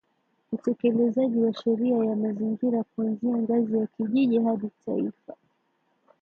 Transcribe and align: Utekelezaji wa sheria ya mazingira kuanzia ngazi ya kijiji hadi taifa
Utekelezaji 0.51 1.39
wa 1.39 1.53
sheria 1.53 2.05
ya 2.05 2.15
mazingira 2.15 2.83
kuanzia 2.83 3.37
ngazi 3.37 3.77
ya 3.77 3.87
kijiji 3.87 4.39
hadi 4.39 4.69
taifa 4.85 5.35